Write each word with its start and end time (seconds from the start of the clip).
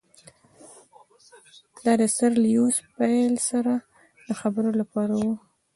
دا 1.83 1.93
د 2.01 2.03
سر 2.15 2.31
لیویس 2.43 2.77
پیلي 2.97 3.39
سره 3.49 3.73
د 4.27 4.29
خبرو 4.41 4.71
لپاره 4.81 5.13
وو. 5.21 5.33